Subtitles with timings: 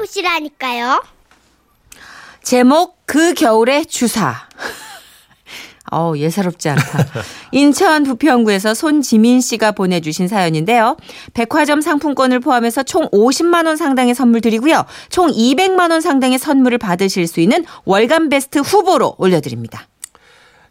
[0.00, 1.02] 찾아보시라니까요.
[2.42, 4.34] 제목 그 겨울의 주사.
[5.92, 7.04] 어 예사롭지 않다.
[7.50, 10.96] 인천 부평구에서 손지민 씨가 보내주신 사연인데요.
[11.34, 14.84] 백화점 상품권을 포함해서 총 50만 원 상당의 선물 드리고요.
[15.08, 19.88] 총 200만 원 상당의 선물을 받으실 수 있는 월간 베스트 후보로 올려드립니다.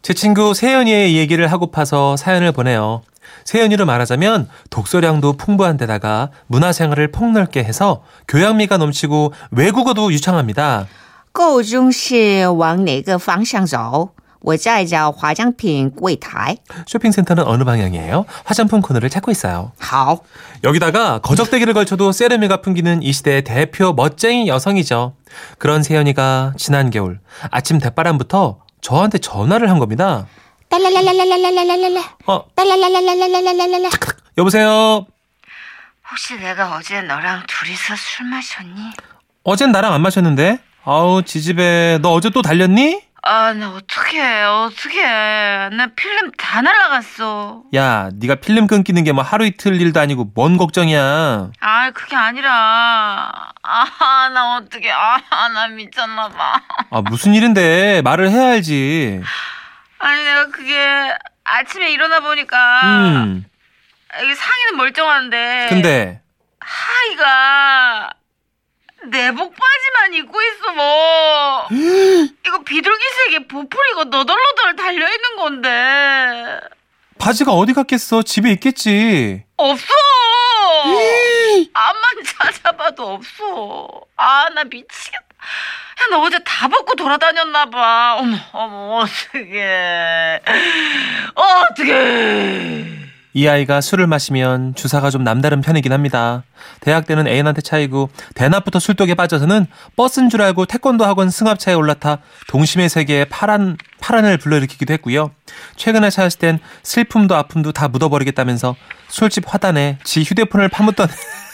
[0.00, 3.02] 제 친구 세연이의 얘기를 하고파서 사연을 보내요.
[3.43, 10.87] 세연이로 말하자면 독서량도 풍부한 데다가 문화생활을 폭넓게 해서 교양미가 넘치고 외국어도 유창합니다.
[11.31, 14.09] 购中是往哪个方向走？
[14.41, 16.57] 我在找化妆品柜台。
[16.87, 18.25] 쇼핑센터는 어느 방향이에요?
[18.43, 19.71] 화장품 코너를 찾고 있어요.
[19.79, 20.19] 好，
[20.63, 25.13] 여기다가 거적대기를 걸쳐도 세레미가 풍기는 이 시대의 대표 멋쟁이 여성이죠.
[25.57, 27.19] 그런 세연이가 지난 겨울
[27.51, 30.27] 아침 대바람부터 저한테 전화를 한 겁니다.
[30.70, 32.00] 딸랄랄랄랄랄랄랄랄랄라.
[32.26, 33.90] 어, 딸랄랄랄랄랄랄랄라.
[34.38, 35.06] 여보세요?
[36.10, 38.92] 혹시 내가 어제 너랑 둘이서 술 마셨니?
[39.44, 40.58] 어젠 나랑 안 마셨는데?
[40.84, 41.98] 아우, 지집애.
[42.02, 43.02] 너 어제 또 달렸니?
[43.22, 45.02] 아, 나 어떡해, 어떡해.
[45.76, 47.64] 나 필름 다 날라갔어.
[47.74, 51.50] 야, 네가 필름 끊기는 게 뭐 하루 이틀 일도 아니고 뭔 걱정이야.
[51.60, 52.50] 아, 그게 아니라.
[53.62, 54.90] 아, 나 어떡해.
[54.90, 56.62] 아, 나 미쳤나 봐.
[56.90, 58.00] 아, 무슨 일인데.
[58.02, 59.20] 말을 해야 알지.
[60.60, 62.80] 그게 아침에 일어나 보니까.
[62.84, 63.44] 음.
[64.22, 65.66] 이게 상의는 멀쩡한데.
[65.70, 66.20] 근데,
[66.60, 68.10] 하이가
[69.06, 71.66] 내복 바지만 입고 있어 뭐
[72.46, 76.60] 이거 비둘기색에 보풀이고 너덜너덜 달려 있는 건데
[77.18, 78.22] 바지가 어디 갔겠어?
[78.22, 79.42] 집에 있겠지.
[79.56, 79.86] 없어
[81.72, 89.04] 암만 찾아봐도 없어 아 나 미치겠다 야 너 어제 다 벗고 돌아다녔나 봐 어머 어머
[89.04, 90.40] 어떡해
[91.34, 92.86] 어떡해
[93.32, 96.42] 이 아이가 술을 마시면 주사가 좀 남다른 편이긴 합니다.
[96.80, 102.88] 대학 때는 애인한테 차이고 대낮부터 술독에 빠져서는 버스인 줄 알고 태권도 학원 승합차에 올라타 동심의
[102.88, 105.30] 세계에 파란 파란을 불러일으키기도 했고요.
[105.76, 108.74] 최근에 찾았을 땐 슬픔도 아픔도 다 묻어버리겠다면서
[109.08, 111.06] 술집 화단에 지 휴대폰을 파묻던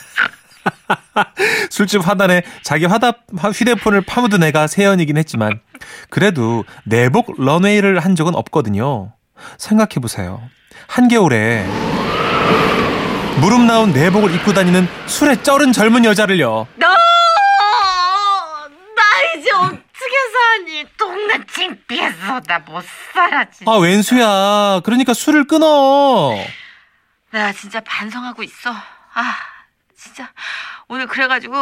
[1.70, 3.12] 술집 화단에 자기 화다,
[3.54, 5.60] 휴대폰을 파묻은 애가 세연이긴 했지만
[6.10, 9.12] 그래도 내복 런웨이를 한 적은 없거든요.
[9.58, 10.40] 생각해보세요.
[10.88, 11.66] 한겨울에
[13.40, 16.66] 무릎 나온 내복을 입고 다니는 술에 쩔은 젊은 여자를요.
[16.76, 16.94] 너, 나
[19.36, 20.84] 이제 어떻게 사니?
[20.98, 22.82] 동네 창피해서 나 못
[23.12, 23.70] 살아, 진짜.
[23.70, 24.80] 아, 웬수야.
[24.84, 26.34] 그러니까 술을 끊어.
[27.30, 28.70] 나 진짜 반성하고 있어.
[28.70, 29.34] 아.
[30.96, 31.54] 오늘 그래가지고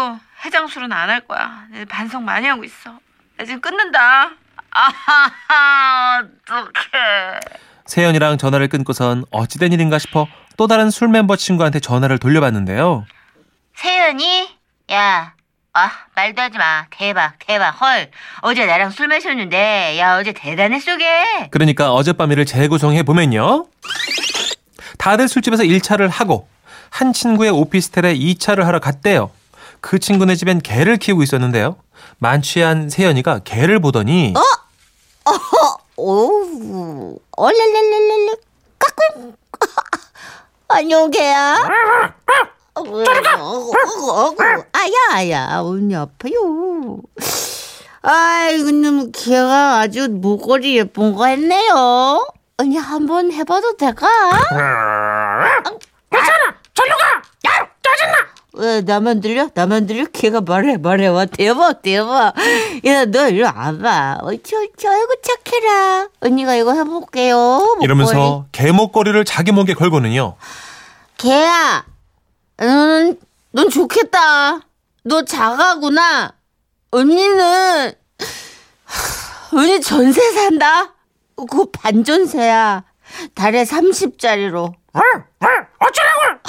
[0.44, 1.64] 해장술은 안 할 거야.
[1.72, 2.98] 내 반성 많이 하고 있어.
[3.36, 4.30] 나 지금 끊는다.
[4.70, 7.40] 아하하, 어떡해.
[7.86, 13.06] 세연이랑 전화를 끊고선 어찌된 일인가 싶어 또 다른 술 멤버 친구한테 전화를 돌려봤는데요.
[13.74, 14.48] 세연이?
[14.92, 15.34] 야,
[15.72, 16.86] 아, 말도 하지 마.
[16.90, 17.70] 대박, 대박.
[17.80, 18.10] 헐.
[18.42, 21.48] 어제 나랑 술 마셨는데, 야, 어제 대단했어, 걔.
[21.50, 23.66] 그러니까 어젯밤 일을 재구성해 보면요.
[24.98, 26.48] 다들 술집에서 1차를 하고
[26.94, 29.32] 한 친구의 오피스텔에 2차를 하러 갔대요.
[29.80, 31.74] 그 친구네 집엔 개를 키우고 있었는데요.
[32.18, 34.32] 만취한 세연이가 개를 보더니
[35.96, 37.18] 오우.
[37.32, 38.32] 얼랄랄랄랄라.
[38.78, 39.34] 까꿍.
[40.68, 41.56] 안녕, 개야.
[44.72, 45.60] 아야, 아야.
[45.62, 47.00] 언니 아파요.
[48.02, 52.24] 아이고, 놈 개가 아주 목걸이 예쁜 거 했네요.
[52.56, 54.06] 언니 한번 해봐도 될까?
[56.10, 56.54] 괜찮아.
[56.74, 57.22] 절로 가.
[57.46, 58.18] 야, 짜증나.
[58.56, 59.48] 왜 나만 들려?
[59.52, 60.04] 나만 들려?
[60.12, 62.32] 걔가 말해 말해 와 대박 대박.
[62.84, 64.18] 야 너 이리 와봐.
[64.22, 66.08] 어찌 아이고 착해라.
[66.20, 67.36] 언니가 이거 해볼게요.
[67.36, 67.84] 목걸이.
[67.84, 70.36] 이러면서 개 목걸이를 자기 목에 걸고는요.
[71.16, 71.84] 걔야
[72.58, 73.18] 넌,
[73.50, 74.60] 넌 좋겠다.
[75.04, 76.32] 너 작아구나.
[76.92, 77.92] 언니는
[78.84, 80.94] 하, 언니 전세 산다?
[81.36, 82.84] 그거 반전세야.
[83.34, 84.72] 달에 30짜리로.
[84.92, 86.40] 어쩌라고!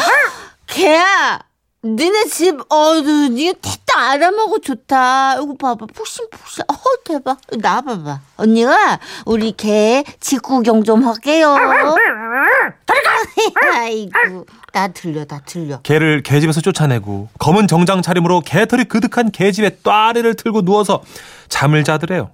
[0.68, 1.40] 걔야
[1.86, 5.36] 니네 집, 어, 니네 택도 아람하고 좋다.
[5.36, 5.86] 이거 봐봐.
[5.94, 6.64] 푹신푹신.
[6.68, 7.38] 어, 대박.
[7.60, 8.22] 나와봐봐.
[8.38, 11.56] 언니가 우리 개 직구경 좀 할게요.
[13.76, 14.46] 아이고.
[14.74, 15.80] 나 들려, 나 들려.
[15.82, 21.04] 개를 개집에서 쫓아내고 검은 정장 차림으로 개털이 그득한 개집에 또아리를 틀고 누워서
[21.50, 22.32] 잠을 자더래요.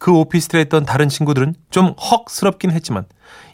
[0.00, 3.06] 그 오피스텔에 있던 다른 친구들은 좀 헉스럽긴 했지만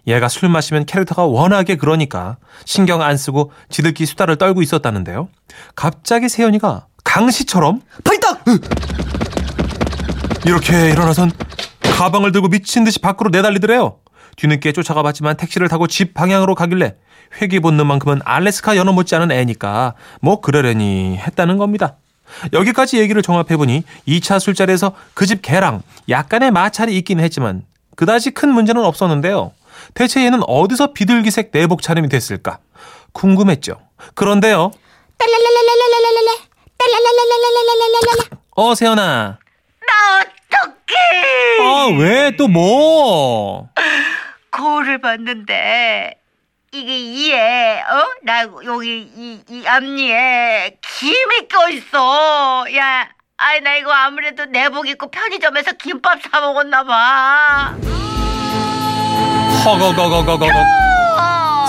[0.07, 5.29] 얘가 술 마시면 캐릭터가 워낙에 그러니까 신경 안 쓰고 지들끼리 수다를 떨고 있었다는데요.
[5.75, 8.45] 갑자기 세연이가 강시처럼 발딱!
[10.47, 11.31] 이렇게 일어나선
[11.81, 13.97] 가방을 들고 미친 듯이 밖으로 내달리더래요.
[14.37, 16.97] 뒤늦게 쫓아가 봤지만 택시를 타고 집 방향으로 가길래
[17.41, 21.97] 회귀 본능만큼은 알래스카 연어 못지않은 애니까 뭐 그러려니 했다는 겁니다.
[22.53, 27.63] 여기까지 얘기를 종합해보니 2차 술자리에서 그 집 개랑 약간의 마찰이 있긴 했지만
[27.97, 29.53] 그다지 큰 문제는 없었는데요.
[29.95, 32.59] 대체 얘는 어디서 비둘기색 내복 차림이 됐을까?
[33.13, 33.81] 궁금했죠.
[34.15, 34.73] 그런데요.
[38.57, 39.39] 어, 세연아.
[39.87, 41.61] 나 어떡해.
[41.61, 43.69] 아, 왜 또 뭐?
[44.51, 46.15] 거울을 봤는데
[46.73, 48.05] 이게 이에 어?
[48.23, 52.67] 나 여기 이, 이 앞니에 김이 껴있어.
[52.77, 57.75] 야, 아이 나 이거 아무래도 내복 입고 편의점에서 김밥 사 먹었나 봐.
[59.65, 60.53] 허거거거거거거.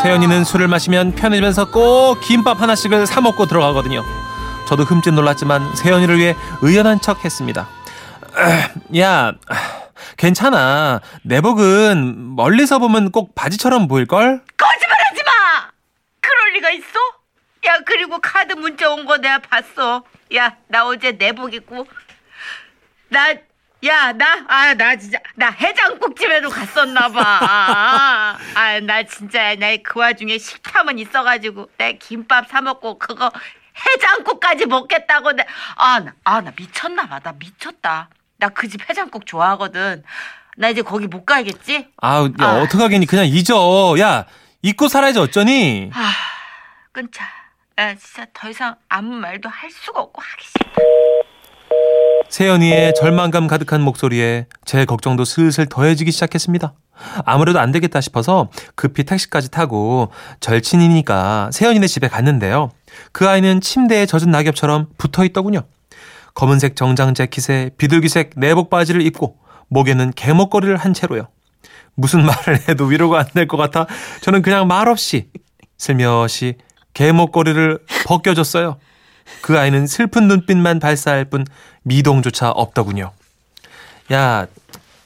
[0.04, 4.04] 세연이는 술을 마시면 편의점에서 꼭 김밥 하나씩을 사 먹고 들어가거든요.
[4.68, 7.68] 저도 흠칫 놀랐지만 세연이를 위해 의연한 척 했습니다.
[9.00, 9.32] 야,
[10.18, 11.00] 괜찮아.
[11.24, 14.42] 내복은 멀리서 보면 꼭 바지처럼 보일걸?
[14.58, 15.32] 거짓말하지 마.
[16.20, 17.00] 그럴 리가 있어?
[17.66, 20.04] 야 그리고 카드 문자 온 거 내가 봤어.
[20.36, 21.88] 야 나 어제 내복 입고
[23.10, 23.34] 나.
[23.86, 28.38] 야, 나, 아, 나 진짜, 나 해장국집에도 갔었나 봐.
[28.56, 33.32] 아, 나 진짜, 나 그 와중에 식탐은 있어가지고, 내 김밥 사먹고, 그거
[33.86, 35.46] 해장국까지 먹겠다고, 내,
[35.76, 37.20] 아, 나, 아, 나 미쳤나 봐.
[37.20, 38.10] 나 미쳤다.
[38.38, 40.04] 나 그 집 해장국 좋아하거든.
[40.58, 41.88] 나 이제 거기 못 가야겠지?
[41.98, 42.62] 아우, 야, 아.
[42.62, 43.06] 어떡하겠니.
[43.06, 43.96] 그냥 잊어.
[44.00, 44.26] 야,
[44.62, 45.92] 잊고 살아야지 어쩌니?
[45.94, 46.12] 아,
[46.92, 47.26] 끊자.
[47.76, 50.82] 나 진짜 더 이상 아무 말도 할 수가 없고 하기 싫다.
[52.30, 56.74] 세연이의 절망감 가득한 목소리에 제 걱정도 슬슬 더해지기 시작했습니다.
[57.25, 62.72] 아무래도 안 되겠다 싶어서 급히 택시까지 타고 절친이니까 세연이네 집에 갔는데요.
[63.12, 65.62] 그 아이는 침대에 젖은 낙엽처럼 붙어 있더군요.
[66.33, 69.38] 검은색 정장 재킷에 비둘기색 내복 바지를 입고
[69.69, 71.27] 목에는 개목걸이를 한 채로요.
[71.95, 73.86] 무슨 말을 해도 위로가 안 될 것 같아
[74.22, 75.30] 저는 그냥 말없이
[75.77, 76.56] 슬며시
[76.94, 78.77] 개목걸이를 벗겨줬어요.
[79.42, 81.45] 그 아이는 슬픈 눈빛만 발사할 뿐
[81.83, 83.12] 미동조차 없더군요.
[84.12, 84.48] 야,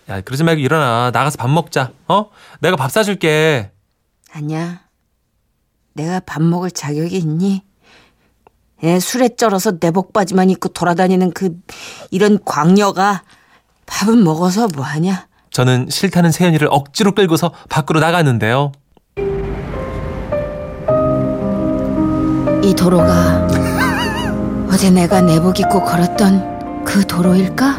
[0.09, 1.11] 야, 그러지 말고 일어나.
[1.11, 1.91] 나가서 밥 먹자.
[2.07, 2.29] 어?
[2.59, 3.71] 내가 밥 사줄게.
[4.33, 4.81] 아니야.
[5.93, 7.63] 내가 밥 먹을 자격이 있니?
[8.83, 11.51] 애 술에 쩔어서 내복 바지만 입고 돌아다니는 그
[12.11, 13.23] 이런 광녀가
[13.85, 15.27] 밥은 먹어서 뭐하냐?
[15.51, 18.71] 저는 싫다는 세연이를 억지로 끌고서 밖으로 나갔는데요.
[22.63, 23.47] 이 도로가
[24.71, 27.75] 어제 내가 내복 입고 걸었던 그 도로일까?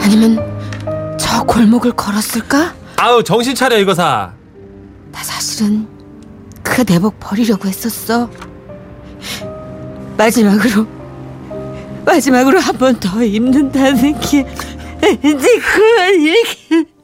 [0.00, 2.74] 아니면 저 골목을 걸었을까?
[2.98, 4.32] 아우, 정신 차려, 이거사.
[5.12, 5.86] 나 사실은
[6.62, 8.28] 그 내복 버리려고 했었어.
[10.16, 10.86] 마지막으로
[12.04, 14.44] 마지막으로 한 번 더 입는다는 게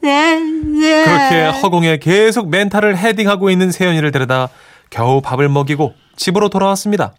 [0.01, 4.49] 그렇게 허공에 계속 멘탈을 헤딩하고 있는 세연이를 데려다
[4.89, 7.13] 겨우 밥을 먹이고 집으로 돌아왔습니다.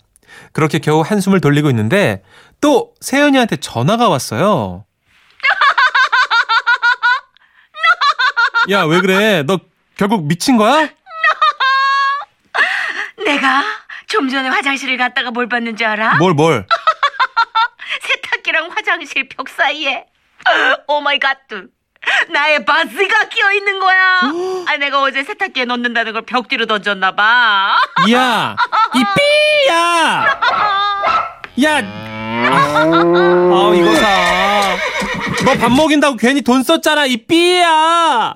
[0.53, 2.23] 그렇게 겨우 한숨을 돌리고 있는데
[2.61, 4.85] 또 세연이한테 전화가 왔어요.
[8.71, 9.43] 야, 왜 그래?
[9.45, 9.59] 너
[9.97, 10.89] 결국 미친 거야?
[13.25, 13.63] 내가
[14.09, 16.17] 좀 전에 화장실을 갔다가 뭘 봤는지 알아?
[16.17, 16.67] 뭘, 뭘?
[18.03, 20.07] 세탁기랑 화장실 벽 사이에
[20.89, 21.39] oh my god
[22.31, 24.23] 나의 바지가 끼어 있는 거야.
[24.67, 27.77] 아, 내가 어제 세탁기에 넣는다는 걸 벽 뒤로 던졌나 봐.
[28.11, 28.57] 야,
[28.95, 29.21] 이삐
[29.71, 30.25] 야!
[31.63, 31.77] 야!
[32.53, 34.77] 아, 이거 사.
[35.45, 38.35] 너 밥 먹인다고 괜히 돈 썼잖아, 이 삐야!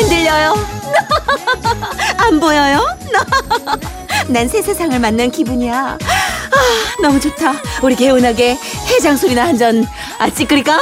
[0.00, 0.54] 안 들려요?
[2.18, 2.84] 안 보여요?
[4.28, 5.98] 난 새 세상을 만난 기분이야.
[5.98, 5.98] 아,
[7.02, 7.54] 너무 좋다.
[7.82, 8.56] 우리 개운하게
[8.88, 9.84] 해장 술이나 한 잔.
[10.18, 10.78] 아, 찌끄리까?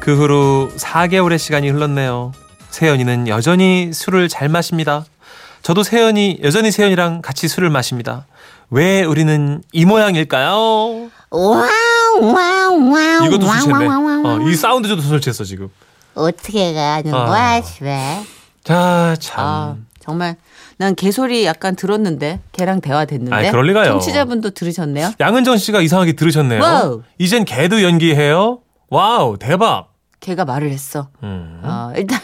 [0.00, 2.32] 그 후로 4개월의 시간이 흘렀네요.
[2.70, 5.04] 세연이는 여전히 술을 잘 마십니다.
[5.62, 8.26] 저도 세연이, 여전히 세연이랑 같이 술을 마십니다.
[8.70, 11.10] 왜 우리는 이 모양일까요?
[11.30, 14.26] 와우 와우 와우 이것도 와우.
[14.26, 15.68] 어, 이 사운드조도 설치했어, 지금.
[16.14, 17.26] 어떻게 가는 아.
[17.26, 17.98] 거야 집에
[18.64, 19.44] 자, 참.
[19.44, 20.36] 아, 정말
[20.76, 23.34] 난 개소리 약간 들었는데 개랑 대화됐는데.
[23.34, 23.92] 아이, 그럴 리가요.
[23.92, 25.12] 청취자분도 들으셨네요.
[25.20, 26.62] 양은정 씨가 이상하게 들으셨네요.
[26.62, 27.02] 와우.
[27.18, 28.60] 이젠 개도 연기해요?
[28.88, 29.89] wow, 대박.
[30.20, 31.08] 개가 말을 했어.
[31.22, 31.60] 음.
[31.64, 32.20] 어, 일단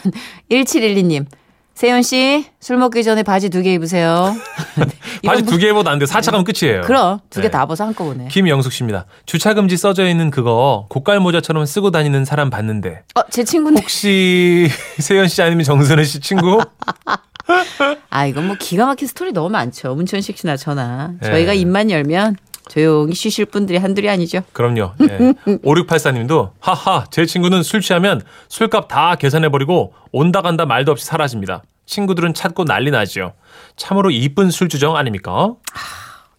[0.51, 1.25] 1712님.
[1.73, 4.35] 세연 씨, 술 먹기 전에 바지 두 개 입으세요.
[5.23, 6.05] 바지 이건 두개 입어도 안 돼.
[6.05, 6.81] 4차 가면 끝이에요.
[6.81, 7.51] 그럼 두개 네.
[7.51, 8.27] 다 벗어 한꺼번에.
[8.29, 9.05] 김영숙 씨입니다.
[9.27, 13.81] 주차금지 써져 있는 그거 고깔 모자처럼 쓰고 다니는 사람 봤는데 어, 제 친구인데.
[13.81, 16.59] 혹시 세연 씨 아니면 정선혜 씨 친구?
[18.09, 19.93] 아, 이건 뭐 기가 막힌 스토리 너무 많죠.
[19.93, 21.13] 문천식 씨나 저나.
[21.21, 21.29] 네.
[21.29, 22.37] 저희가 입만 열면
[22.69, 24.41] 조용히 쉬실 분들이 한둘이 아니죠.
[24.53, 24.93] 그럼요.
[25.01, 25.33] 예.
[25.63, 31.63] 5684님도 하하 제 친구는 술 취하면 술값 다 계산해버리고 온다 간다 말도 없이 사라집니다.
[31.85, 33.33] 친구들은 찾고 난리 나죠.
[33.77, 35.53] 참으로 이쁜 술주정 아닙니까?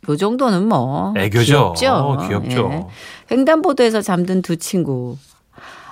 [0.08, 1.74] 요 정도는 뭐 애교죠.
[1.74, 1.92] 귀엽죠.
[1.94, 2.70] 어, 귀엽죠.
[2.72, 2.86] 예.
[3.30, 5.16] 횡단보도에서 잠든 두 친구.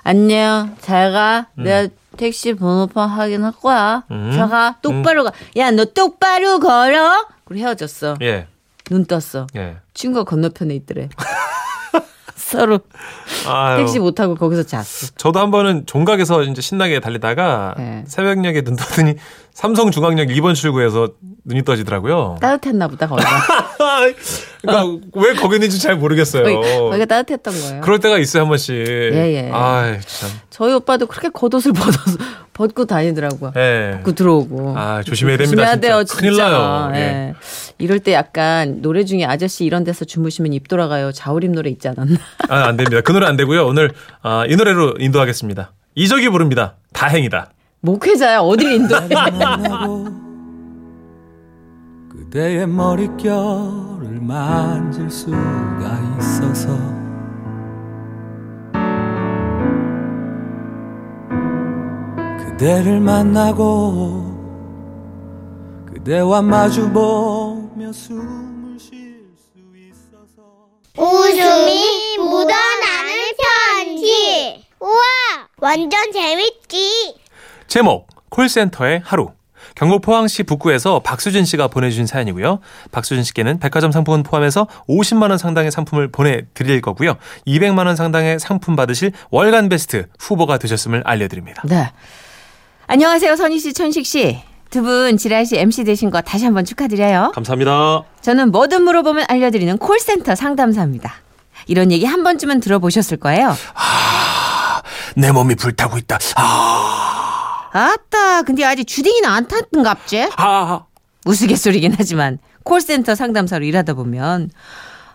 [0.02, 0.76] 안녕.
[0.80, 1.46] 잘 가.
[1.54, 4.04] 내가 택시 번호판 확인할 거야.
[4.10, 4.32] 음.
[4.34, 4.76] 잘 가.
[4.82, 5.32] 똑바로 가.
[5.56, 7.26] 야, 너 똑바로 걸어.
[7.44, 8.16] 그리고 헤어졌어.
[8.22, 8.46] 예,
[8.90, 9.46] 눈 떴어.
[9.56, 9.76] 예.
[9.96, 11.08] 친구가 건너편에 있더래.
[12.36, 12.78] 서로
[13.48, 13.78] 아유.
[13.78, 15.10] 택시 못 타고 거기서 잤어.
[15.16, 18.04] 저도 한 번은 종각에서 이제 신나게 달리다가 네.
[18.06, 19.14] 새벽녘에 눈 떠더니
[19.52, 21.14] 삼성 중앙역 2번 출구에서
[21.46, 22.38] 눈이 떠지더라고요.
[22.40, 23.28] 따뜻했나 보다 거기가.
[24.62, 26.42] 그러니까 왜 거기 있는지 잘 모르겠어요.
[26.42, 27.80] 거기, 거기가 따뜻했던 거예요.
[27.82, 28.74] 그럴 때가 있어요 한 번씩.
[28.74, 29.50] 예.
[29.52, 30.28] 아, 참.
[30.50, 32.18] 저희 오빠도 그렇게 겉옷을 벗어서
[32.52, 33.52] 벗고 다니더라고요.
[33.56, 33.92] 예.
[33.98, 34.74] 벗고 들어오고.
[34.76, 35.76] 아, 조심해야 됩니다, 조심해야.
[35.76, 36.20] 돼요, 진짜.
[36.20, 36.90] 큰일 나요.
[36.94, 36.98] 예.
[36.98, 37.34] 예.
[37.78, 41.12] 이럴 때 약간 노래 중에 아저씨 이런 데서 주무시면 입 돌아가요.
[41.12, 42.16] 자우림 노래 있지 않았나?
[42.48, 43.02] 아, 안 됩니다.
[43.02, 43.66] 그 노래 안 되고요.
[43.66, 45.72] 오늘 아, 이 노래로 인도하겠습니다.
[45.94, 46.74] 이적이 부릅니다.
[46.92, 47.50] 다행이다.
[47.82, 49.06] 목회자야 어딜 인도해?
[52.36, 55.38] 그대의 머릿결을 만질 수가
[56.18, 56.68] 있어서
[62.38, 64.36] 그대를 만나고
[65.86, 73.32] 그대와 마주보며 숨을 쉴 수 있어서 웃음이 묻어나는
[73.72, 74.62] 편지.
[74.78, 74.92] 우와,
[75.56, 77.16] 완전 재밌지.
[77.66, 79.35] 제목 콜센터의 하루
[79.76, 82.60] 경북 포항시 북구에서 박수진 씨가 보내주신 사연이고요.
[82.90, 87.16] 박수진 씨께는 백화점 상품권 포함해서 50만 원 상당의 상품을 보내드릴 거고요.
[87.46, 91.62] 200만 원 상당의 상품 받으실 월간 베스트 후보가 되셨음을 알려드립니다.
[91.66, 91.92] 네.
[92.88, 94.42] 안녕하세요, 선희 씨, 천식 씨.
[94.70, 97.30] 두 분 지라시 MC 되신 거 다시 한번 축하드려요.
[97.34, 98.02] 감사합니다.
[98.22, 101.14] 저는 뭐든 물어보면 알려드리는 콜센터 상담사입니다.
[101.66, 103.54] 이런 얘기 한 번쯤은 들어보셨을 거예요.
[105.16, 106.18] 내 몸이 불타고 있다.
[106.36, 107.05] 아,
[107.76, 110.30] 아따, 근데 아직 주딩이는 안 탔던갑제?
[110.36, 110.84] 아,
[111.26, 114.50] 우스갯소리긴 하지만 콜센터 상담사로 일하다 보면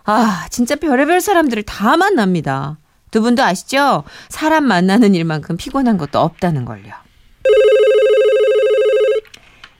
[0.04, 2.76] 아 진짜 별의별 사람들을 다 만납니다.
[3.10, 4.04] 두 분도 아시죠?
[4.28, 6.92] 사람 만나는 일만큼 피곤한 것도 없다는 걸요.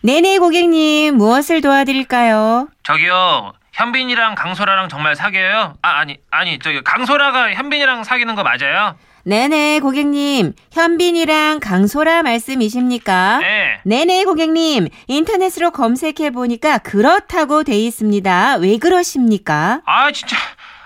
[0.03, 2.69] 네네 고객님 무엇을 도와드릴까요?
[2.83, 5.75] 저기요 현빈이랑 강소라랑 정말 사귀어요?
[5.83, 8.97] 아 아니 아니 저기 강소라가 현빈이랑 사귀는 거 맞아요?
[9.25, 13.39] 네네 고객님 현빈이랑 강소라 말씀이십니까?
[13.39, 13.81] 네.
[13.85, 18.57] 네네 고객님 인터넷으로 검색해 보니까 그렇다고 돼 있습니다.
[18.57, 19.81] 왜 그러십니까?
[19.87, 20.37] 아 진짜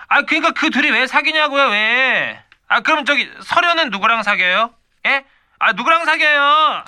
[0.09, 2.38] 아 그러니까 그 둘이 왜 사귀냐고요 왜?
[2.69, 4.71] 아 그럼 저기 서련은 누구랑 사귀어요?
[5.07, 5.25] 예?
[5.59, 6.85] 아 누구랑 사귀어요?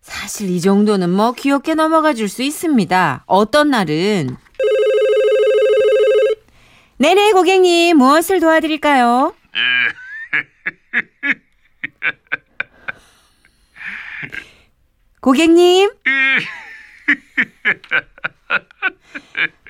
[0.00, 3.22] 사실 이 정도는 뭐 귀엽게 넘어가 줄 수 있습니다.
[3.26, 4.36] 어떤 날은
[6.98, 9.32] 네네 고객님 무엇을 도와드릴까요?
[15.20, 15.90] 고객님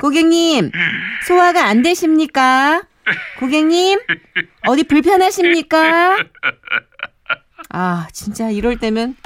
[0.01, 0.71] 고객님
[1.27, 2.83] 소화가 안 되십니까?
[3.39, 4.01] 고객님
[4.67, 6.19] 어디 불편하십니까?
[7.71, 9.17] 아 진짜 이럴 때면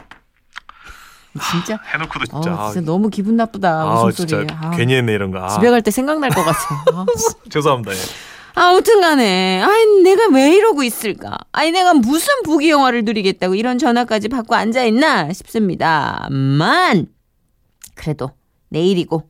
[1.50, 2.70] 진짜 해놓고도 어, 진짜.
[2.72, 4.46] 진짜 너무 기분 나쁘다 아, 웃음소리.
[4.46, 5.44] 진짜 아, 괜히 했네 이런 거.
[5.44, 6.58] 아, 집에 갈 때 생각날 것 같아.
[6.94, 7.04] 아.
[7.50, 7.92] 죄송합니다.
[7.92, 7.96] 예.
[8.58, 11.36] 아무튼 간에 아니 내가 왜 이러고 있을까?
[11.52, 17.06] 아니 내가 무슨 부귀 영화를 누리겠다고 이런 전화까지 받고 앉아 있나 싶습니다 만
[17.94, 18.30] 그래도
[18.70, 19.28] 내 일이고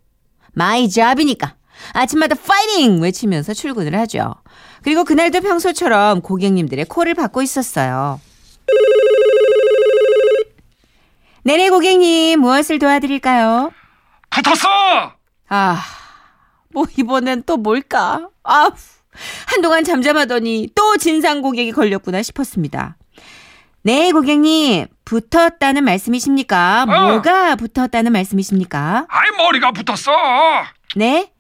[0.53, 1.57] my job이니까
[1.93, 4.33] 아침마다 파이팅 외치면서 출근을 하죠.
[4.83, 8.21] 그리고 그날도 평소처럼 고객님들의 콜을 받고 있었어요.
[11.43, 13.73] 네네 고객님 무엇을 도와드릴까요?
[14.31, 14.69] 붙었어!
[15.49, 15.83] 아,
[16.69, 18.29] 뭐 이번엔 또 뭘까?
[18.45, 18.71] 아,
[19.47, 22.97] 한동안 잠잠하더니 또 진상 고객이 걸렸구나 싶었습니다.
[23.83, 24.87] 네, 고객님.
[25.05, 26.83] 붙었다는 말씀이십니까?
[26.89, 27.07] 어.
[27.11, 29.07] 뭐가 붙었다는 말씀이십니까?
[29.09, 30.11] 아이 머리가 붙었어!
[30.97, 31.31] 네?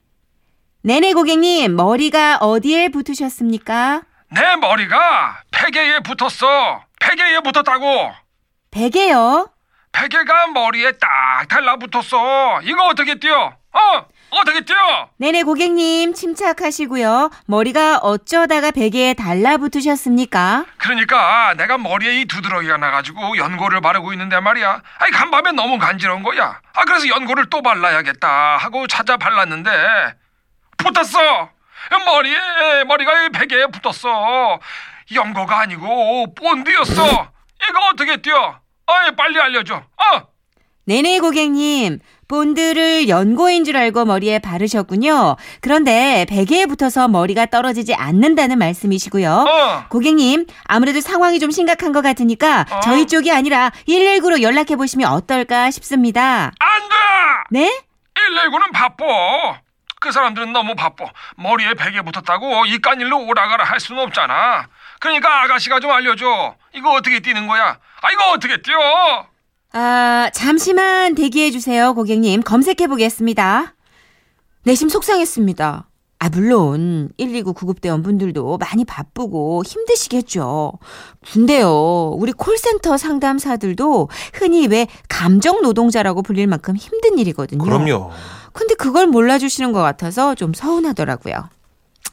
[0.82, 1.74] 네네, 고객님.
[1.74, 4.02] 머리가 어디에 붙으셨습니까?
[4.32, 6.82] 내 머리가 베개에 붙었어!
[7.00, 8.12] 베개에 붙었다고!
[8.70, 9.48] 베개요?
[9.92, 12.60] 베개가 머리에 딱 달라붙었어!
[12.62, 13.52] 이거 어떻게 뛰어?
[13.72, 14.06] 어?
[14.30, 14.76] 어떻게 뛰어?
[15.18, 16.12] 네네, 고객님.
[16.12, 17.30] 침착하시고요.
[17.46, 20.66] 머리가 어쩌다가 베개에 달라붙으셨습니까?
[20.78, 24.82] 그러니까 내가 머리에 이 두드러기가 나가지고 연고를 바르고 있는데 말이야.
[24.98, 26.60] 아이 간밤에 너무 간지러운 거야.
[26.74, 29.70] 아 그래서 연고를 또 발라야겠다 하고 찾아 발랐는데
[30.78, 31.50] 붙었어.
[32.04, 34.58] 머리에 머리가 이 베개에 붙었어.
[35.14, 37.04] 연고가 아니고 본드였어.
[37.04, 38.58] 이거 어떻게 뛰어?
[38.86, 39.76] 아이 빨리 알려줘.
[39.76, 40.22] 어?
[40.88, 41.98] 네네 고객님.
[42.28, 45.36] 본드를 연고인 줄 알고 머리에 바르셨군요.
[45.60, 49.30] 그런데 베개에 붙어서 머리가 떨어지지 않는다는 말씀이시고요.
[49.30, 49.84] 어.
[49.88, 52.80] 고객님, 아무래도 상황이 좀 심각한 것 같으니까 어?
[52.80, 56.52] 저희 쪽이 아니라 119로 연락해 보시면 어떨까 싶습니다.
[56.58, 56.82] 안
[57.50, 57.60] 돼!
[57.60, 57.82] 네?
[58.14, 59.04] 119는 바빠.
[60.00, 61.06] 그 사람들은 너무 바빠.
[61.36, 64.68] 머리에 베개 붙었다고 이깟 일로 오라가라 할 수는 없잖아.
[65.00, 66.54] 그러니까 아가씨가 좀 알려줘.
[66.74, 67.78] 이거 어떻게 뛰는 거야?
[68.02, 69.26] 아, 이거 어떻게 뛰어?
[69.78, 72.40] 아, 잠시만 대기해 주세요, 고객님.
[72.40, 73.74] 검색해 보겠습니다.
[74.62, 75.86] 내심 속상했습니다.
[76.18, 80.72] 아, 물론 119 구급대원 분들도 많이 바쁘고 힘드시겠죠.
[81.30, 87.62] 근데요, 우리 콜센터 상담사들도 흔히 왜 감정 노동자라고 불릴 만큼 힘든 일이거든요.
[87.62, 88.12] 그럼요.
[88.54, 91.50] 근데 그걸 몰라주시는 것 같아서 좀 서운하더라고요.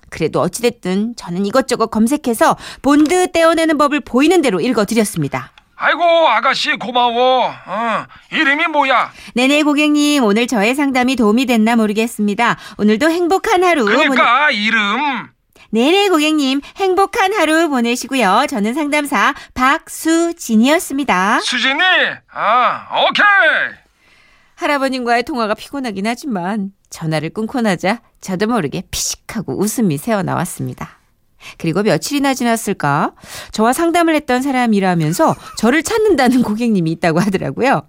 [0.10, 5.53] 그래도 어찌됐든 저는 이것저것 검색해서 본드 떼어내는 법을 보이는 대로 읽어드렸습니다.
[5.86, 7.54] 아이고, 아가씨 고마워.
[7.66, 9.12] 어, 이름이 뭐야?
[9.36, 12.58] 네네 고객님 오늘 저의 상담이 도움이 됐나 모르겠습니다.
[12.78, 13.98] 오늘도 행복한 하루 보내...
[13.98, 15.28] 그러니까 이름.
[15.72, 18.46] 네네 고객님 행복한 하루 보내시고요.
[18.50, 21.42] 저는 상담사 박수진이었습니다.
[21.42, 21.82] 수진이?
[22.32, 23.76] 아, 오케이.
[24.56, 31.00] 할아버님과의 통화가 피곤하긴 하지만 전화를 끊고 나자 저도 모르게 피식하고 웃음이 새어 나왔습니다.
[31.58, 33.12] 그리고 며칠이나 지났을까?
[33.52, 37.88] 저와 상담을 했던 사람이라면서 저를 찾는다는 고객님이 있다고 하더라고요.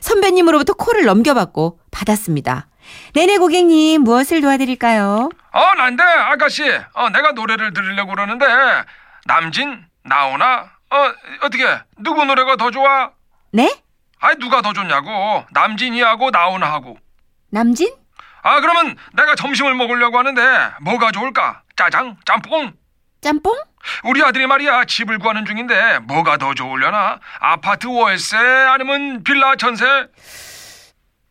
[0.00, 2.66] 선배님으로부터 콜을 넘겨받고 받았습니다.
[3.14, 5.28] 네네 고객님 무엇을 도와드릴까요?
[5.52, 6.64] 어, 난데 아가씨.
[6.94, 8.46] 어, 내가 노래를 들으려고 그러는데
[9.26, 10.70] 남진, 나오나?
[10.90, 10.96] 어,
[11.42, 11.64] 어떻게?
[11.98, 13.10] 누구 노래가 더 좋아?
[13.52, 13.72] 네?
[14.20, 15.44] 아이 누가 더 좋냐고.
[15.52, 16.98] 남진이하고 나오나하고.
[17.50, 17.92] 남진?
[18.42, 20.40] 아, 그러면 내가 점심을 먹으려고 하는데
[20.82, 21.62] 뭐가 좋을까?
[21.76, 22.72] 짜장, 짬뽕?
[23.20, 23.54] 짬뽕?
[24.04, 27.18] 우리 아들이 말이야 집을 구하는 중인데 뭐가 더 좋으려나?
[27.38, 29.84] 아파트 월세 아니면 빌라 전세?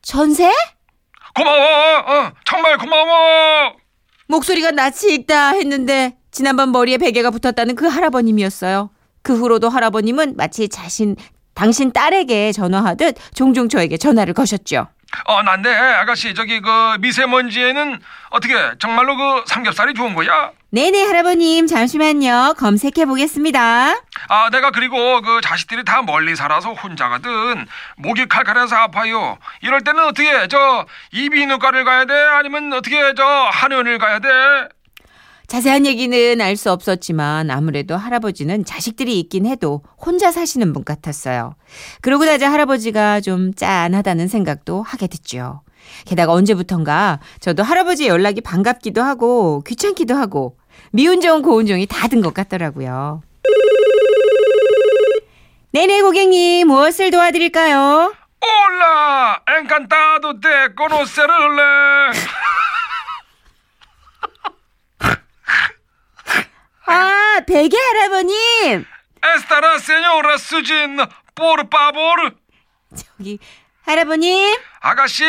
[0.02, 0.52] 전세?
[1.36, 2.00] 고마워.
[2.00, 3.76] 어, 정말 고마워.
[4.28, 8.92] 목소리가 낯이 익다 했는데 지난번 머리에 베개가 붙었다는 그 할아버님이었어요.
[9.24, 11.16] 그 후로도 할아버님은 마치 자신
[11.54, 14.88] 당신 딸에게 전화하듯 종종 저에게 전화를 거셨죠.
[15.26, 20.52] 어, 난데 아가씨 저기 그 미세먼지에는 어떻게 정말로 그 삼겹살이 좋은 거야?
[20.72, 22.54] 네네 할아버님 잠시만요.
[22.58, 23.96] 검색해 보겠습니다.
[24.30, 27.66] 아, 내가 그리고 그 자식들이 다 멀리 살아서 혼자거든.
[27.98, 29.40] 목이 칼칼해서 아파요.
[29.64, 32.14] 이럴 때는 어떻게 저 이비인후과를 가야 돼?
[32.14, 34.28] 아니면 어떻게 저 한의원을 가야 돼?
[35.48, 41.56] 자세한 얘기는 알 수 없었지만 아무래도 할아버지는 자식들이 있긴 해도 혼자 사시는 분 같았어요.
[42.02, 45.64] 그러고 나자 할아버지가 좀 짠하다는 생각도 하게 됐죠.
[46.06, 50.59] 게다가 언제부턴가 저도 할아버지 연락이 반갑기도 하고 귀찮기도 하고
[50.92, 53.22] 미운 종 고운 종이 다 든 것 같더라고요.
[55.72, 58.14] 네네 고객님 무엇을 도와드릴까요?
[58.42, 62.12] Hola, encantado de conocerle.
[66.86, 68.86] 아 베개 할아버님
[69.82, 70.98] señora Sujin,
[71.36, 72.32] por favor.
[72.96, 73.38] 저기
[73.86, 75.24] 할아버님 아가씨,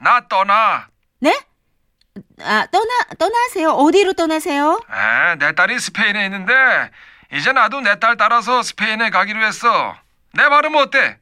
[0.00, 0.88] 나 떠나.
[1.20, 1.32] 네?
[2.42, 4.80] 아 떠나 떠나세요 어디로 떠나세요?
[4.90, 6.52] 에, 내 딸이 스페인에 있는데
[7.32, 9.94] 이제 나도 내 딸 따라서 스페인에 가기로 했어.
[10.34, 11.18] 내 발음 어때?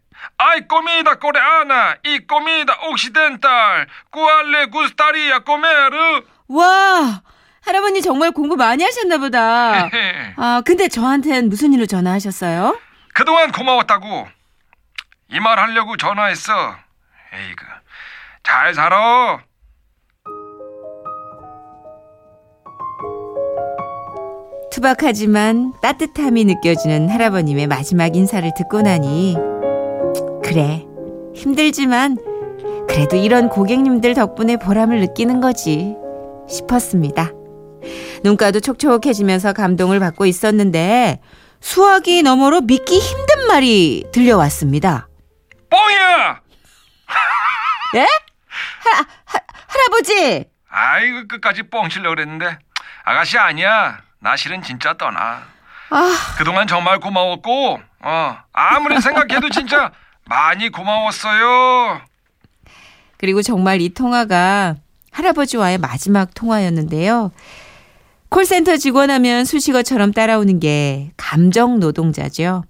[0.68, 3.86] Comida coreana y comida occidental.
[4.10, 6.22] ¿Cuál le gustaría comer?
[6.48, 7.22] 와,
[7.64, 9.88] 할아버님 정말 공부 많이 하셨나 보다.
[10.36, 12.78] 아, 근데 저한텐 무슨 일로 전화하셨어요?
[13.14, 14.28] 그동안 고마웠다고.
[15.30, 16.76] 이 말 하려고 전화했어.
[17.32, 17.64] 에이그.
[18.42, 19.40] 잘 살아.
[24.74, 29.36] 투박하지만 따뜻함이 느껴지는 할아버님의 마지막 인사를 듣고 나니
[30.42, 30.84] 그래
[31.32, 32.18] 힘들지만
[32.88, 35.94] 그래도 이런 고객님들 덕분에 보람을 느끼는 거지
[36.48, 37.30] 싶었습니다.
[38.24, 41.20] 눈가도 촉촉해지면서 감동을 받고 있었는데
[41.60, 45.06] 수화기 너머로 믿기 힘든 말이 들려왔습니다.
[45.70, 46.40] 뻥이야!
[47.94, 48.00] 예?
[48.00, 50.46] 하, 하, 할아버지!
[50.68, 52.58] 아이고 끝까지 뻥 치려고 그랬는데
[53.04, 54.02] 아가씨 아니야.
[54.24, 55.42] 나 실은 진짜 떠나.
[55.90, 59.92] 아, 그동안 정말 고마웠고 어 아무리 생각해도 진짜
[60.24, 62.00] 많이 고마웠어요.
[63.18, 64.76] 그리고 정말 이 통화가
[65.10, 67.32] 할아버지와의 마지막 통화였는데요.
[68.30, 72.64] 콜센터 직원하면 수식어처럼 따라오는 게 감정 노동자죠.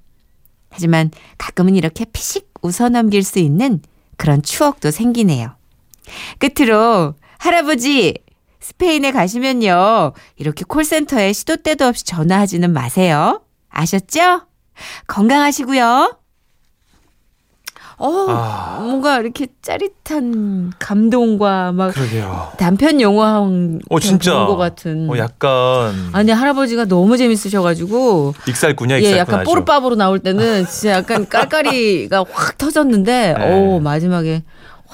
[0.71, 3.81] 하지만 가끔은 이렇게 피식 웃어 넘길 수 있는
[4.17, 5.55] 그런 추억도 생기네요.
[6.41, 8.24] 끝으로 할아버지
[8.69, 10.13] 스페인에 가시면요.
[10.37, 13.43] 이렇게 콜센터에 시도 때도 없이 전화하지는 마세요.
[13.69, 14.41] 아셨죠?
[15.07, 16.17] 건강하시고요.
[17.97, 18.79] 어, 아.
[18.81, 22.53] 뭔가 이렇게 짜릿한 감동과 막 그러게요.
[22.57, 24.47] 단편 영화 어 진짜.
[24.47, 25.09] 같은.
[25.11, 29.51] 어 약간 아니 할아버지가 너무 재밌으셔가지고 익살꾼이야 예, 익살꾼 약간 아주.
[29.51, 33.55] 뽀르빠브로 나올 때는 진짜 약간 깔깔이가 확 터졌는데, 네.
[33.61, 34.43] 오 마지막에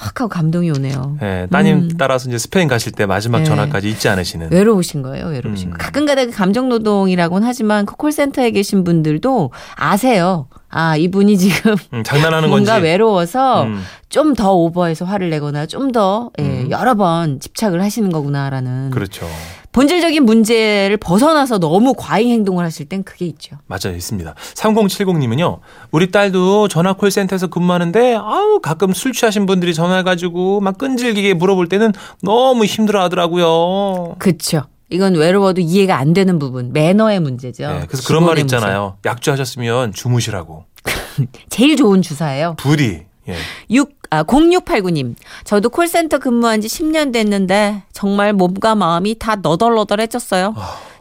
[0.01, 1.17] 확 하고 감동이 오네요.
[1.21, 1.89] 예, 따님 음.
[1.97, 3.43] 따라서 이제 스페인 가실 때 마지막 네.
[3.43, 4.51] 전화까지 잊지 않으시는.
[4.51, 5.71] 외로우신 거예요, 외로우신 음.
[5.73, 5.77] 거.
[5.77, 10.47] 가끔가다 그 감정 노동이라고는 하지만 그 콜센터에 계신 분들도 아세요.
[10.69, 12.85] 아, 이분이 지금 음, 장난하는 뭔가 건지.
[12.85, 16.71] 외로워서 음, 좀더 오버해서 화를 내거나 좀더 예, 음.
[16.71, 19.27] 여러 번 집착을 하시는 거구나라는 그렇죠.
[19.71, 23.57] 본질적인 문제를 벗어나서 너무 과잉 행동을 하실 땐 그게 있죠.
[23.67, 24.33] 맞아요, 있습니다.
[24.53, 25.59] 3070님은요,
[25.91, 31.93] 우리 딸도 전화 콜센터에서 근무하는데, 아우, 가끔 술 취하신 분들이 전화해가지고 막 끈질기게 물어볼 때는
[32.21, 34.15] 너무 힘들어 하더라고요.
[34.19, 34.63] 그렇죠.
[34.89, 37.67] 이건 외로워도 이해가 안 되는 부분, 매너의 문제죠.
[37.67, 38.97] 네, 그래서 그런 말 있잖아요.
[39.05, 40.65] 약주하셨으면 주무시라고.
[41.49, 42.55] 제일 좋은 주사예요.
[42.57, 43.05] 부디.
[43.27, 43.35] 예.
[43.69, 45.15] 6, 아, 0689님.
[45.43, 50.53] 저도 콜센터 근무한 지 10년 됐는데 정말 몸과 마음이 다 너덜너덜해졌어요.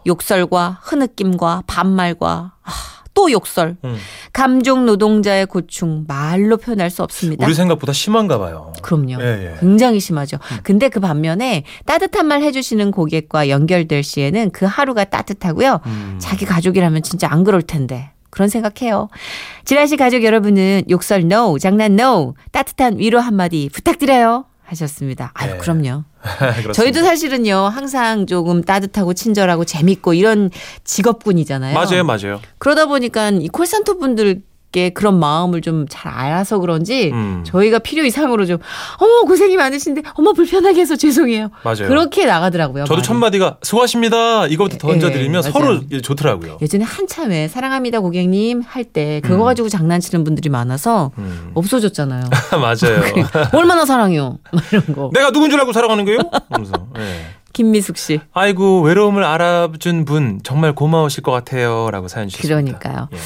[0.06, 2.70] 욕설과 흐느낌과 반말과 아,
[3.14, 3.76] 또 욕설.
[3.84, 3.96] 음.
[4.32, 7.44] 감정 노동자의 고충 말로 표현할 수 없습니다.
[7.44, 8.72] 우리 생각보다 심한가 봐요.
[8.82, 9.20] 그럼요.
[9.20, 9.56] 예, 예.
[9.60, 10.38] 굉장히 심하죠.
[10.62, 15.80] 근데 그 반면에 따뜻한 말 해주시는 고객과 연결될 시에는 그 하루가 따뜻하고요.
[15.86, 16.16] 음.
[16.20, 18.12] 자기 가족이라면 진짜 안 그럴 텐데.
[18.30, 19.08] 그런 생각해요.
[19.64, 24.46] 지라시 가족 여러분은 욕설 no, 장난 no, 따뜻한 위로 한마디 부탁드려요.
[24.70, 25.32] 하셨습니다.
[25.34, 25.58] 아유, 네.
[25.58, 26.04] 그럼요.
[26.74, 30.50] 저희도 사실은요, 항상 조금 따뜻하고 친절하고 재밌고 이런
[30.84, 31.74] 직업군이잖아요.
[31.74, 32.40] 맞아요, 맞아요.
[32.58, 37.42] 그러다 보니까 이 콜센터 분들 께 그런 마음을 좀 잘 알아서 그런지 음.
[37.44, 38.58] 저희가 필요 이상으로 좀
[38.98, 41.50] 어머 고생이 많으신데 어머 불편하게 해서 죄송해요.
[41.64, 41.88] 맞아요.
[41.88, 42.84] 그렇게 나가더라고요.
[42.84, 43.02] 저도.
[43.02, 44.46] 첫 마디가 수고하십니다.
[44.46, 45.80] 이거부터 던져드리면 예, 서로.
[46.02, 46.58] 좋더라고요.
[46.62, 49.44] 예전에 한참에 사랑합니다 고객님 할 때 그거 음.
[49.44, 51.50] 가지고 장난치는 분들이 많아서 음.
[51.54, 52.24] 없어졌잖아요.
[52.60, 53.02] 맞아요.
[53.52, 54.38] 얼마나 사랑해요?
[54.52, 55.10] 막 이런 거.
[55.12, 56.18] 내가 누군 줄 알고 살아가는 거예요?
[56.50, 56.72] 하면서.
[56.98, 57.26] 예.
[57.52, 58.20] 김미숙 씨.
[58.32, 62.78] 아이고 외로움을 알아준 분 정말 고마우실 것 같아요 라고 사연 주셨습니다.
[62.78, 63.08] 그러니까요.
[63.12, 63.18] 예.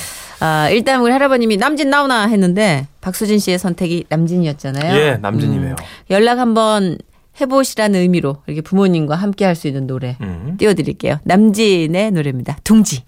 [0.44, 4.94] 아, 일단 우리 할아버님이 남진 나오나 했는데 박수진 씨의 선택이 남진이었잖아요.
[4.94, 5.70] 예, 남진이네요.
[5.70, 5.76] 음,
[6.10, 6.98] 연락 한번
[7.40, 10.56] 해보시라는 의미로 이렇게 부모님과 함께 할 수 있는 노래 음.
[10.58, 11.20] 띄워드릴게요.
[11.24, 12.58] 남진의 노래입니다.
[12.62, 13.04] 둥지.